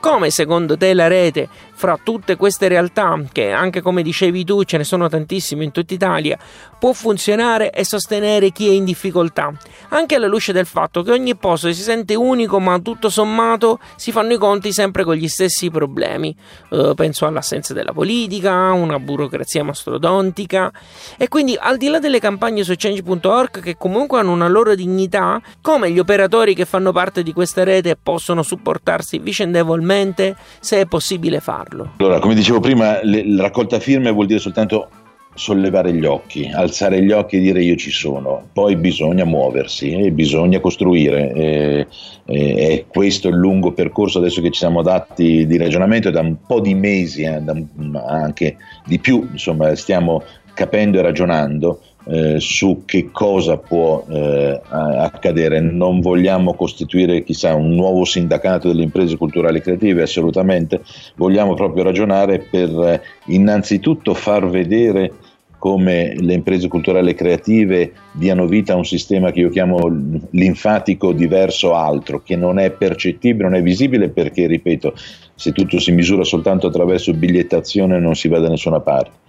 Come 0.05 0.29
secondo 0.29 0.77
te 0.77 0.93
la 0.93 1.07
rete, 1.07 1.49
fra 1.73 1.99
tutte 2.01 2.35
queste 2.35 2.67
realtà, 2.67 3.19
che 3.31 3.49
anche 3.49 3.81
come 3.81 4.03
dicevi 4.03 4.45
tu 4.45 4.61
ce 4.61 4.77
ne 4.77 4.83
sono 4.83 5.09
tantissime 5.09 5.63
in 5.63 5.71
tutta 5.71 5.95
Italia, 5.95 6.37
può 6.77 6.93
funzionare 6.93 7.71
e 7.71 7.83
sostenere 7.83 8.51
chi 8.51 8.67
è 8.67 8.71
in 8.71 8.85
difficoltà? 8.85 9.51
Anche 9.89 10.13
alla 10.13 10.27
luce 10.27 10.53
del 10.53 10.67
fatto 10.67 11.01
che 11.01 11.09
ogni 11.09 11.35
posto 11.35 11.73
si 11.73 11.81
sente 11.81 12.13
unico, 12.13 12.59
ma 12.59 12.77
tutto 12.77 13.09
sommato 13.09 13.79
si 13.95 14.11
fanno 14.11 14.33
i 14.33 14.37
conti 14.37 14.71
sempre 14.71 15.03
con 15.03 15.15
gli 15.15 15.27
stessi 15.27 15.71
problemi. 15.71 16.35
Uh, 16.69 16.93
penso 16.93 17.25
all'assenza 17.25 17.73
della 17.73 17.91
politica, 17.91 18.73
una 18.73 18.99
burocrazia 18.99 19.63
mastodontica. 19.63 20.71
E 21.17 21.27
quindi, 21.29 21.57
al 21.59 21.77
di 21.77 21.87
là 21.87 21.97
delle 21.97 22.19
campagne 22.19 22.63
su 22.63 22.75
change.org, 22.77 23.59
che 23.59 23.75
comunque 23.75 24.19
hanno 24.19 24.33
una 24.33 24.47
loro 24.47 24.75
dignità, 24.75 25.41
come 25.61 25.89
gli 25.89 25.97
operatori 25.97 26.53
che 26.53 26.65
fanno 26.65 26.91
parte 26.91 27.23
di 27.23 27.33
questa 27.33 27.63
rete 27.63 27.97
possono 28.01 28.43
supportarsi 28.43 29.17
vicendevolmente? 29.17 29.93
Velocemente 29.95 30.35
se 30.59 30.81
è 30.81 30.85
possibile 30.85 31.39
farlo. 31.39 31.93
Allora, 31.97 32.19
come 32.19 32.35
dicevo 32.35 32.59
prima, 32.59 32.99
le, 33.01 33.27
la 33.27 33.43
raccolta 33.43 33.79
firme 33.79 34.11
vuol 34.11 34.25
dire 34.27 34.39
soltanto 34.39 34.89
sollevare 35.37 35.91
gli 35.91 36.05
occhi, 36.05 36.49
alzare 36.53 37.03
gli 37.03 37.11
occhi 37.11 37.35
e 37.35 37.39
dire 37.39 37.61
io 37.61 37.75
ci 37.75 37.91
sono, 37.91 38.47
poi 38.53 38.77
bisogna 38.77 39.25
muoversi 39.25 39.91
e 39.91 40.11
bisogna 40.11 40.61
costruire 40.61 41.33
e, 41.33 41.87
e, 42.25 42.37
e, 42.37 42.85
questo 42.87 43.27
è 43.27 43.31
il 43.31 43.37
lungo 43.37 43.73
percorso 43.73 44.19
adesso 44.19 44.41
che 44.41 44.51
ci 44.51 44.59
siamo 44.59 44.81
dati 44.81 45.45
di 45.45 45.57
ragionamento 45.57 46.09
da 46.09 46.21
un 46.21 46.37
po' 46.47 46.61
di 46.61 46.73
mesi, 46.73 47.23
eh, 47.23 47.41
da, 47.41 47.53
anche 48.07 48.55
di 48.85 48.97
più, 48.97 49.27
insomma 49.29 49.75
stiamo 49.75 50.23
capendo 50.53 50.99
e 50.99 51.01
ragionando 51.01 51.81
eh, 52.07 52.39
su 52.39 52.83
che 52.85 53.09
cosa 53.11 53.57
può 53.57 54.05
eh, 54.09 54.61
accadere. 54.69 55.59
Non 55.59 55.99
vogliamo 56.01 56.53
costituire 56.53 57.23
chissà 57.23 57.55
un 57.55 57.73
nuovo 57.73 58.05
sindacato 58.05 58.67
delle 58.67 58.83
imprese 58.83 59.17
culturali 59.17 59.61
creative, 59.61 60.03
assolutamente, 60.03 60.81
vogliamo 61.15 61.53
proprio 61.53 61.83
ragionare 61.83 62.39
per 62.39 62.69
eh, 62.69 63.01
innanzitutto 63.27 64.13
far 64.13 64.47
vedere 64.47 65.11
come 65.57 66.13
le 66.19 66.33
imprese 66.33 66.67
culturali 66.67 67.15
creative 67.15 67.91
diano 68.11 68.45
vita 68.45 68.73
a 68.73 68.75
un 68.75 68.85
sistema 68.85 69.31
che 69.31 69.39
io 69.39 69.49
chiamo 69.49 69.79
linfatico 70.29 71.11
diverso 71.11 71.73
altro, 71.73 72.21
che 72.21 72.35
non 72.35 72.59
è 72.59 72.69
percettibile, 72.69 73.45
non 73.45 73.55
è 73.55 73.63
visibile 73.63 74.09
perché, 74.09 74.45
ripeto, 74.45 74.93
se 75.33 75.51
tutto 75.53 75.79
si 75.79 75.91
misura 75.91 76.23
soltanto 76.23 76.67
attraverso 76.67 77.13
bigliettazione 77.13 77.99
non 77.99 78.13
si 78.13 78.27
va 78.27 78.37
da 78.37 78.49
nessuna 78.49 78.79
parte 78.79 79.23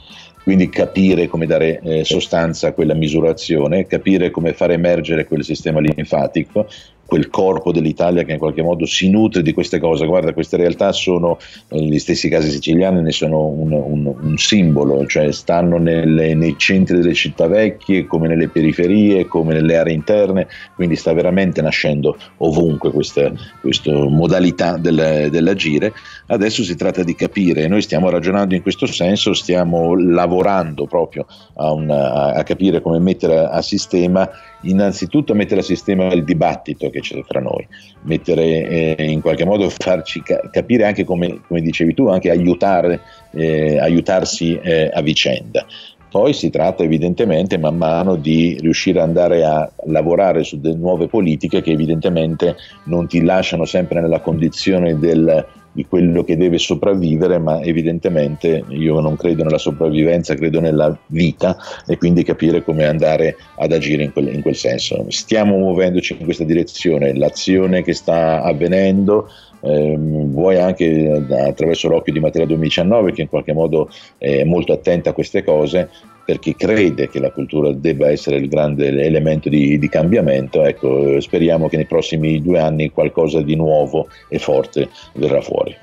quindi 0.47 0.69
capire 0.69 1.27
come 1.27 1.45
dare 1.45 1.81
eh, 1.81 2.05
sostanza 2.05 2.69
a 2.69 2.73
quella 2.73 2.95
misurazione, 2.95 3.89
capire 3.89 4.31
come 4.31 4.53
far 4.53 4.71
emergere 4.71 5.27
quel 5.27 5.43
sistema 5.43 5.81
linfatico, 5.81 6.69
quel 7.07 7.31
corpo 7.31 7.73
dell'Italia 7.73 8.25
che 8.25 8.33
in 8.33 8.39
qualche 8.39 8.63
modo 8.63 8.85
si 8.85 9.09
nutre 9.09 9.43
di 9.43 9.53
queste 9.53 9.79
cose. 9.79 10.07
Guarda, 10.07 10.33
queste 10.33 10.57
realtà 10.57 10.93
sono, 10.93 11.39
eh, 11.69 11.81
gli 11.81 11.99
stessi 11.99 12.29
casi 12.29 12.51
siciliani 12.51 13.01
ne 13.01 13.13
sono 13.13 13.47
un, 13.47 13.73
un, 13.73 14.15
un 14.21 14.37
simbolo, 14.37 15.07
cioè 15.07 15.31
stanno 15.33 15.79
nelle, 15.79 16.35
nei 16.35 16.57
centri 16.59 16.97
delle 16.99 17.15
città 17.15 17.47
vecchie, 17.47 18.07
come 18.07 18.29
nelle 18.29 18.49
periferie, 18.49 19.27
come 19.27 19.55
nelle 19.55 19.77
aree 19.77 19.95
interne, 19.95 20.49
quindi 20.75 20.97
sta 20.97 21.13
veramente 21.13 21.63
nascendo 21.63 22.17
ovunque 22.39 22.91
questa, 22.91 23.33
questa 23.61 23.93
modalità 23.93 24.77
del, 24.77 25.29
dell'agire. 25.31 25.93
Adesso 26.27 26.65
si 26.65 26.75
tratta 26.75 27.05
di 27.05 27.15
capire, 27.15 27.69
noi 27.69 27.83
stiamo 27.83 28.11
ragionando 28.11 28.55
in 28.55 28.63
questo 28.63 28.87
senso, 28.87 29.33
stiamo 29.33 29.95
lavorando 29.95 30.87
proprio 30.87 31.27
a, 31.55 31.73
una, 31.73 32.35
a 32.35 32.43
capire 32.43 32.81
come 32.81 32.99
mettere 32.99 33.39
a 33.39 33.63
sistema 33.63 34.29
innanzitutto 34.63 35.35
mettere 35.35 35.61
a 35.61 35.65
sistema 35.65 36.13
il 36.13 36.25
dibattito 36.25 36.91
che 36.97 37.01
c'è 37.01 37.23
tra 37.27 37.41
noi, 37.41 37.67
mettere 38.03 38.97
eh, 38.97 39.05
in 39.05 39.21
qualche 39.21 39.45
modo 39.45 39.69
farci 39.71 40.23
ca- 40.23 40.49
capire 40.51 40.85
anche 40.85 41.05
come, 41.05 41.41
come, 41.47 41.61
dicevi 41.61 41.95
tu, 41.95 42.09
anche 42.09 42.31
aiutare, 42.31 43.01
eh, 43.33 43.79
aiutarsi 43.79 44.59
eh, 44.63 44.91
a 44.93 45.03
vicenda. 45.03 45.67
Poi 46.09 46.33
si 46.33 46.49
tratta 46.51 46.83
evidentemente 46.83 47.59
man 47.59 47.77
mano 47.77 48.17
di 48.17 48.57
riuscire 48.61 49.01
ad 49.01 49.09
andare 49.09 49.45
a 49.45 49.71
lavorare 49.87 50.45
su 50.45 50.59
delle 50.59 50.77
nuove 50.77 51.09
politiche 51.09 51.61
che 51.61 51.73
evidentemente 51.73 52.57
non 52.85 53.07
ti 53.07 53.23
lasciano 53.23 53.67
sempre 53.67 54.01
nella 54.01 54.21
condizione 54.21 54.99
del 54.99 55.45
di 55.77 55.85
quello 55.85 56.25
che 56.25 56.39
deve 56.39 56.57
sopravvivere, 56.57 57.39
ma 57.39 57.61
evidentemente 57.61 58.65
io 58.69 58.99
non 59.01 59.15
credo 59.15 59.45
nella 59.45 59.59
sopravvivenza, 59.59 60.35
credo 60.35 60.59
nella 60.59 60.99
vita 61.09 61.59
e 61.87 61.99
quindi 61.99 62.23
capire 62.23 62.65
come 62.65 62.87
andare 62.87 63.37
ad 63.57 63.73
agire 63.73 64.03
in 64.03 64.11
quel, 64.11 64.35
in 64.35 64.41
quel 64.41 64.57
senso. 64.57 65.05
Stiamo 65.09 65.59
muovendoci 65.59 66.17
in 66.19 66.25
questa 66.25 66.45
direzione, 66.45 67.15
l'azione 67.15 67.83
che 67.83 67.93
sta 67.93 68.43
avvenendo 68.43 69.29
ehm, 69.61 70.31
vuoi 70.33 70.57
anche 70.57 71.27
attraverso 71.29 71.89
l'occhio 71.89 72.15
di 72.15 72.21
Matera 72.21 72.47
2019 72.47 73.13
che 73.13 73.21
in 73.21 73.29
qualche 73.29 73.53
modo 73.53 73.91
è 74.17 74.45
molto 74.45 74.73
attenta 74.73 75.11
a 75.11 75.13
queste 75.13 75.45
cose 75.45 75.91
perché 76.27 76.57
crede 76.57 77.09
che 77.09 77.21
la 77.21 77.31
cultura 77.31 77.73
debba 77.73 78.11
essere 78.11 78.37
il 78.37 78.49
grande 78.49 78.89
elemento 78.89 79.49
di, 79.49 79.79
di, 79.79 79.89
cambiamento, 79.89 80.65
ecco, 80.65 81.21
speriamo 81.21 81.69
che 81.69 81.77
nei 81.77 81.87
prossimi 81.87 82.43
due 82.43 82.59
anni 82.59 82.91
qualcosa 82.91 83.41
di 83.41 83.55
nuovo 83.55 84.09
e 84.29 84.41
forte 84.41 84.89
verrà 85.15 85.41
fuori. 85.41 85.75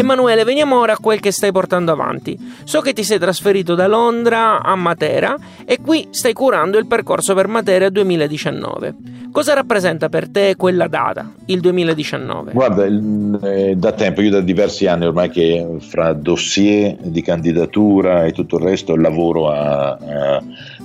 Emanuele, 0.00 0.44
veniamo 0.44 0.80
ora 0.80 0.94
a 0.94 0.98
quel 0.98 1.20
che 1.20 1.30
stai 1.30 1.52
portando 1.52 1.92
avanti. 1.92 2.34
So 2.64 2.80
che 2.80 2.94
ti 2.94 3.04
sei 3.04 3.18
trasferito 3.18 3.74
da 3.74 3.86
Londra 3.86 4.62
a 4.62 4.74
Matera 4.74 5.36
e 5.66 5.78
qui 5.78 6.08
stai 6.10 6.32
curando 6.32 6.78
il 6.78 6.86
percorso 6.86 7.34
per 7.34 7.48
Matera 7.48 7.90
2019. 7.90 8.94
Cosa 9.30 9.52
rappresenta 9.52 10.08
per 10.08 10.30
te 10.30 10.56
quella 10.56 10.88
data, 10.88 11.30
il 11.46 11.60
2019? 11.60 12.52
Guarda, 12.52 12.86
eh, 12.86 13.76
da 13.76 13.92
tempo, 13.92 14.22
io 14.22 14.30
da 14.30 14.40
diversi 14.40 14.86
anni 14.86 15.04
ormai 15.04 15.28
che 15.28 15.76
fra 15.80 16.14
dossier 16.14 16.96
di 17.02 17.20
candidatura 17.20 18.24
e 18.24 18.32
tutto 18.32 18.56
il 18.56 18.64
resto 18.64 18.96
lavoro 18.96 19.50
a, 19.50 19.90
a, 19.90 20.42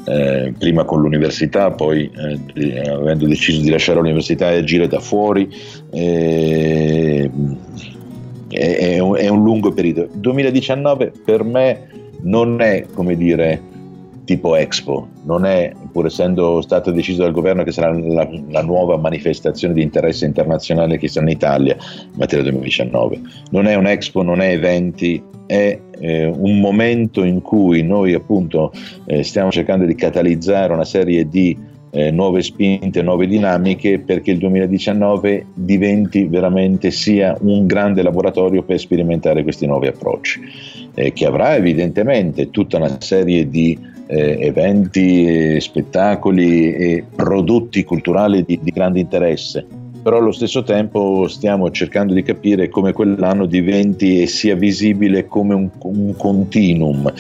eh, 0.08 0.54
prima 0.60 0.84
con 0.84 1.00
l'università, 1.00 1.72
poi 1.72 2.12
eh, 2.54 2.90
avendo 2.90 3.26
deciso 3.26 3.62
di 3.62 3.70
lasciare 3.70 3.98
l'università 3.98 4.52
e 4.52 4.58
agire 4.58 4.88
da 4.88 5.00
fuori. 5.00 5.50
Eh, 5.90 7.32
è, 8.50 9.00
un, 9.00 9.16
è 9.18 9.28
un 9.28 9.44
lungo 9.44 9.72
periodo. 9.72 10.08
2019 10.14 11.12
per 11.24 11.44
me 11.44 11.88
non 12.22 12.62
è 12.62 12.86
come 12.94 13.16
dire 13.16 13.74
tipo 14.26 14.56
Expo, 14.56 15.08
non 15.24 15.46
è, 15.46 15.72
pur 15.92 16.08
essendo 16.08 16.60
stato 16.62 16.92
deciso 16.92 17.22
dal 17.22 17.32
governo 17.32 17.64
che 17.64 17.72
sarà 17.72 17.94
la, 17.94 18.28
la, 18.50 18.64
nuova 18.64 18.98
manifestazione 18.98 19.74
di 19.74 19.84
interesse 19.84 20.26
internazionale 20.26 20.98
che 20.98 21.08
sarà 21.08 21.28
in 21.28 21.32
Italia 21.32 21.76
in 21.76 22.18
materia 22.18 22.44
2019, 22.44 23.22
non 23.52 23.68
è 23.68 23.76
un 23.76 23.86
Expo, 23.86 24.24
non 24.24 24.42
è 24.42 24.52
eventi, 24.52 25.24
è 25.46 25.80
eh, 26.00 26.26
un 26.26 26.60
momento 26.60 27.24
in 27.24 27.42
cui 27.42 27.84
noi 27.84 28.14
appunto 28.14 28.72
eh, 29.06 29.24
stiamo 29.24 29.52
cercando 29.52 29.86
di 29.86 29.96
catalizzare 29.96 30.74
una 30.74 30.86
serie 30.86 31.30
di 31.30 31.65
eh, 31.96 32.12
nuove 32.12 32.42
spinte, 32.42 33.02
nuove 33.02 33.26
dinamiche 33.26 34.00
perché 34.00 34.32
il 34.32 34.38
2019 34.38 35.46
diventi 35.54 36.26
veramente 36.26 36.92
sia 36.92 37.38
un 37.40 37.66
grande 37.66 38.04
laboratorio 38.04 38.64
per 38.64 38.80
sperimentare 38.80 39.44
questi 39.44 39.66
nuovi 39.66 39.88
approcci, 39.88 40.42
eh, 40.94 41.14
che 41.14 41.26
avrà 41.26 41.56
evidentemente 41.56 42.50
tutta 42.50 42.78
una 42.78 43.00
serie 43.00 43.48
di 43.48 43.80
eh, 44.08 44.38
eventi, 44.42 45.60
spettacoli 45.62 46.74
e 46.74 47.04
prodotti 47.16 47.86
culturali 47.86 48.44
di, 48.44 48.60
di 48.62 48.72
grande 48.72 49.00
interesse 49.00 49.84
però 50.06 50.20
allo 50.20 50.32
stesso 50.32 50.62
tempo 50.62 51.28
stiamo 51.28 51.72
cercando 51.72 52.14
di 52.14 52.22
capire 52.22 52.70
come 52.70 52.94
quell'anno 52.94 53.48
diventi 53.48 54.22
e 54.22 54.28
sia 54.28 54.54
visibile 54.54 55.26
come 55.26 55.56
un, 55.56 55.68
un 55.80 56.16
continuum. 56.16 57.12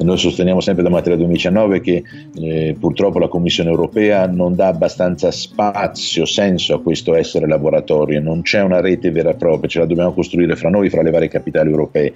Noi 0.00 0.18
sosteniamo 0.18 0.60
sempre 0.60 0.82
da 0.82 0.90
Materia 0.90 1.16
2019 1.16 1.80
che 1.80 2.02
eh, 2.34 2.76
purtroppo 2.78 3.18
la 3.18 3.28
Commissione 3.28 3.70
europea 3.70 4.26
non 4.26 4.54
dà 4.54 4.66
abbastanza 4.66 5.30
spazio, 5.30 6.26
senso 6.26 6.74
a 6.74 6.82
questo 6.82 7.14
essere 7.14 7.48
laboratorio, 7.48 8.20
non 8.20 8.42
c'è 8.42 8.60
una 8.60 8.82
rete 8.82 9.10
vera 9.10 9.30
e 9.30 9.36
propria, 9.36 9.70
ce 9.70 9.78
la 9.78 9.86
dobbiamo 9.86 10.12
costruire 10.12 10.54
fra 10.54 10.68
noi, 10.68 10.90
fra 10.90 11.00
le 11.00 11.12
varie 11.12 11.28
capitali 11.28 11.70
europee, 11.70 12.12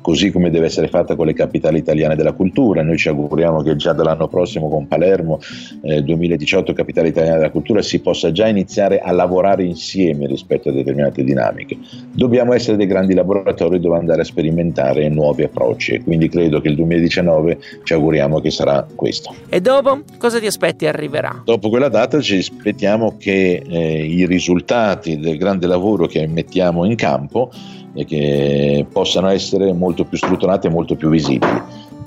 così 0.00 0.30
come 0.30 0.50
deve 0.50 0.66
essere 0.66 0.86
fatta 0.86 1.16
con 1.16 1.26
le 1.26 1.34
capitali 1.34 1.78
italiane 1.78 2.14
della 2.14 2.34
cultura. 2.34 2.84
Noi 2.84 2.98
ci 2.98 3.08
auguriamo 3.08 3.62
che 3.62 3.74
già 3.74 3.92
dall'anno 3.92 4.28
prossimo 4.28 4.68
con 4.68 4.86
Palermo 4.86 5.40
eh, 5.82 6.04
2018 6.04 6.72
capitale 6.72 7.08
italiana 7.08 7.38
della 7.38 7.50
cultura 7.50 7.82
si 7.82 7.98
possa 7.98 8.30
già 8.30 8.46
iniziare 8.46 9.00
a 9.00 9.10
lavorare 9.10 9.70
insieme 9.72 10.26
rispetto 10.26 10.68
a 10.68 10.72
determinate 10.72 11.24
dinamiche. 11.24 11.76
Dobbiamo 12.12 12.52
essere 12.52 12.76
dei 12.76 12.86
grandi 12.86 13.14
laboratori 13.14 13.80
dove 13.80 13.98
andare 13.98 14.22
a 14.22 14.24
sperimentare 14.24 15.08
nuovi 15.08 15.42
approcci 15.42 15.92
e 15.94 16.02
quindi 16.02 16.28
credo 16.28 16.60
che 16.60 16.68
il 16.68 16.76
2019 16.76 17.58
ci 17.82 17.92
auguriamo 17.92 18.40
che 18.40 18.50
sarà 18.50 18.86
questo. 18.94 19.34
E 19.48 19.60
dopo 19.60 20.02
cosa 20.18 20.38
ti 20.38 20.46
aspetti 20.46 20.86
arriverà? 20.86 21.42
Dopo 21.44 21.68
quella 21.68 21.88
data 21.88 22.20
ci 22.20 22.36
aspettiamo 22.36 23.16
che 23.18 23.62
eh, 23.66 24.04
i 24.04 24.26
risultati 24.26 25.18
del 25.18 25.36
grande 25.36 25.66
lavoro 25.66 26.06
che 26.06 26.26
mettiamo 26.26 26.84
in 26.84 26.94
campo 26.94 27.50
e 27.94 28.04
che 28.04 28.86
possano 28.90 29.28
essere 29.28 29.72
molto 29.72 30.04
più 30.04 30.16
strutturati 30.16 30.66
e 30.66 30.70
molto 30.70 30.94
più 30.96 31.10
visibili. 31.10 31.62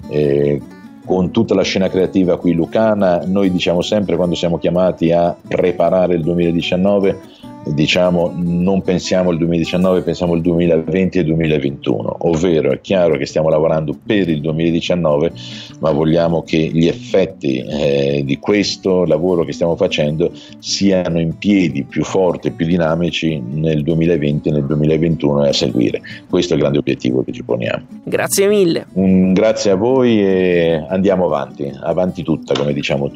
Eh, 0.10 0.62
con 1.06 1.32
tutta 1.32 1.54
la 1.54 1.62
scena 1.62 1.88
creativa 1.88 2.38
qui 2.38 2.54
lucana, 2.54 3.22
noi 3.26 3.52
diciamo 3.52 3.82
sempre 3.82 4.16
quando 4.16 4.36
siamo 4.36 4.58
chiamati 4.58 5.12
a 5.12 5.36
preparare 5.48 6.16
il 6.16 6.24
2019 6.24 7.20
diciamo 7.66 8.34
non 8.36 8.82
pensiamo 8.82 9.30
al 9.30 9.38
2019, 9.38 10.02
pensiamo 10.02 10.34
al 10.34 10.42
2020 10.42 11.20
e 11.20 11.24
2021, 11.24 12.18
ovvero 12.20 12.72
è 12.72 12.82
chiaro 12.82 13.18
che 13.18 13.26
stiamo 13.26 13.50
lavorando 13.50 13.98
per 14.06 14.30
il 14.30 14.42
2019, 14.42 15.32
ma 15.80 15.92
vogliamo 15.92 16.44
che 16.44 16.58
gli 16.58 16.88
effetti 16.88 17.58
eh, 17.58 18.22
di 18.24 18.38
questo 18.40 19.06
lavoro 19.06 19.44
che 19.44 19.54
stiamo 19.54 19.76
facendo 19.76 20.32
siano 20.60 21.20
in 21.20 21.38
piedi 21.38 21.84
più 21.84 22.04
forti 22.04 22.52
più 22.52 22.66
dinamici 22.66 23.40
nel 23.40 23.82
2020 23.84 24.50
e 24.50 24.52
nel 24.52 24.66
2021 24.66 25.46
e 25.46 25.50
a 25.50 25.54
seguire. 25.54 26.02
Questo 26.30 26.54
è 26.54 26.56
il 26.56 26.62
grande 26.62 26.80
obiettivo 26.80 27.24
che 27.24 27.32
ci 27.32 27.44
poniamo. 27.44 27.86
Grazie 28.04 28.48
mille. 28.48 28.86
Un 28.94 29.34
grazie 29.34 29.72
a 29.72 29.76
voi 29.76 30.22
e 30.22 30.86
andiamo 30.90 31.26
avanti, 31.26 31.72
avanti 31.82 32.24
tutta, 32.24 32.54
come 32.54 32.74
diciamo 32.74 33.12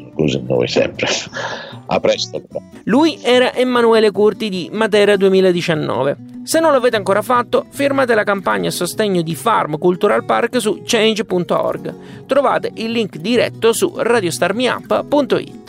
noi 0.48 0.68
sempre. 0.68 1.08
A 1.92 2.00
presto. 2.00 2.44
Lui 2.84 3.18
era 3.24 3.52
Emanuele 3.56 4.12
Curti 4.12 4.39
di 4.48 4.70
Matera 4.72 5.18
2019. 5.18 6.18
Se 6.44 6.60
non 6.62 6.72
l'avete 6.72 6.96
ancora 6.96 7.22
fatto, 7.22 7.66
firmate 7.70 8.16
la 8.16 8.24
campagna 8.24 8.70
a 8.70 8.72
sostegno 8.72 9.22
di 9.22 9.36
Farm 9.36 9.78
Cultural 9.78 10.24
Park 10.24 10.62
su 10.62 10.82
change.org. 10.86 12.26
Trovate 12.26 12.72
il 12.76 12.92
link 12.92 13.18
diretto 13.18 13.74
su 13.74 13.94
radiostarmiup.it. 13.98 15.60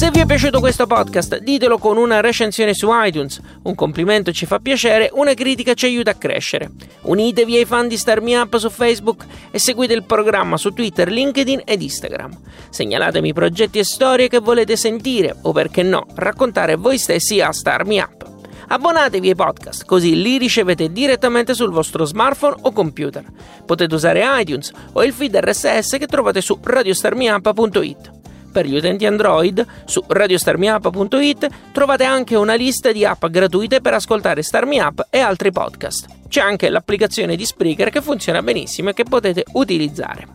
Se 0.00 0.10
vi 0.10 0.20
è 0.20 0.24
piaciuto 0.24 0.60
questo 0.60 0.86
podcast, 0.86 1.40
ditelo 1.40 1.76
con 1.76 1.98
una 1.98 2.22
recensione 2.22 2.72
su 2.72 2.88
iTunes. 2.90 3.38
Un 3.64 3.74
complimento 3.74 4.32
ci 4.32 4.46
fa 4.46 4.58
piacere, 4.58 5.10
una 5.12 5.34
critica 5.34 5.74
ci 5.74 5.84
aiuta 5.84 6.12
a 6.12 6.14
crescere. 6.14 6.70
Unitevi 7.02 7.58
ai 7.58 7.66
fan 7.66 7.86
di 7.86 7.98
Star 7.98 8.22
Me 8.22 8.34
Up 8.38 8.56
su 8.56 8.70
Facebook 8.70 9.26
e 9.50 9.58
seguite 9.58 9.92
il 9.92 10.04
programma 10.04 10.56
su 10.56 10.70
Twitter, 10.70 11.10
LinkedIn 11.10 11.64
ed 11.66 11.82
Instagram. 11.82 12.34
Segnalatemi 12.70 13.34
progetti 13.34 13.78
e 13.78 13.84
storie 13.84 14.28
che 14.28 14.38
volete 14.38 14.74
sentire 14.74 15.36
o 15.42 15.52
perché 15.52 15.82
no, 15.82 16.06
raccontare 16.14 16.76
voi 16.76 16.96
stessi 16.96 17.42
a 17.42 17.52
Star 17.52 17.84
Me 17.84 18.00
Up. 18.00 18.26
Abbonatevi 18.68 19.28
ai 19.28 19.34
podcast, 19.34 19.84
così 19.84 20.18
li 20.18 20.38
ricevete 20.38 20.90
direttamente 20.90 21.52
sul 21.52 21.72
vostro 21.72 22.06
smartphone 22.06 22.56
o 22.62 22.72
computer. 22.72 23.22
Potete 23.66 23.94
usare 23.94 24.24
iTunes 24.40 24.72
o 24.94 25.04
il 25.04 25.12
feed 25.12 25.36
RSS 25.36 25.98
che 25.98 26.06
trovate 26.06 26.40
su 26.40 26.58
radiostarmiup.it. 26.58 28.19
Per 28.52 28.66
gli 28.66 28.76
utenti 28.76 29.06
Android, 29.06 29.64
su 29.84 30.02
radiostarmiup.it 30.06 31.48
trovate 31.72 32.04
anche 32.04 32.34
una 32.36 32.54
lista 32.54 32.90
di 32.90 33.04
app 33.04 33.26
gratuite 33.26 33.80
per 33.80 33.94
ascoltare 33.94 34.42
Starmi 34.42 34.78
Up 34.80 35.06
e 35.10 35.20
altri 35.20 35.52
podcast. 35.52 36.06
C'è 36.28 36.40
anche 36.40 36.68
l'applicazione 36.68 37.36
di 37.36 37.44
Spreaker 37.44 37.90
che 37.90 38.00
funziona 38.02 38.42
benissimo 38.42 38.90
e 38.90 38.94
che 38.94 39.04
potete 39.04 39.44
utilizzare. 39.52 40.26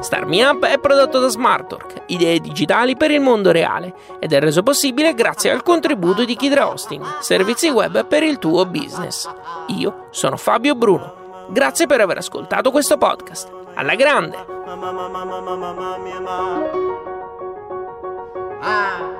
Start 0.00 0.26
Me 0.26 0.44
Up 0.44 0.64
è 0.64 0.78
prodotto 0.78 1.18
da 1.18 1.28
Smartwork, 1.28 2.02
idee 2.06 2.38
digitali 2.38 2.96
per 2.96 3.10
il 3.10 3.20
mondo 3.20 3.50
reale, 3.50 3.92
ed 4.20 4.32
è 4.32 4.38
reso 4.38 4.62
possibile 4.62 5.14
grazie 5.14 5.50
al 5.50 5.62
contributo 5.64 6.24
di 6.24 6.36
Kidra 6.36 6.68
Hosting, 6.70 7.18
servizi 7.20 7.68
web 7.70 8.06
per 8.06 8.22
il 8.22 8.38
tuo 8.38 8.66
business. 8.66 9.28
Io 9.68 10.06
sono 10.10 10.36
Fabio 10.36 10.76
Bruno. 10.76 11.48
Grazie 11.48 11.86
per 11.86 12.00
aver 12.00 12.18
ascoltato 12.18 12.70
questo 12.70 12.98
podcast 12.98 13.65
alla 13.76 13.94
grande. 13.94 14.36
Ah. 18.62 19.16